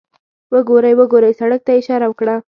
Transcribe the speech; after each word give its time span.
وګورئ، 0.53 0.93
وګورئ، 0.99 1.33
سړک 1.39 1.61
ته 1.65 1.71
یې 1.73 1.79
اشاره 1.81 2.05
وکړه. 2.09 2.35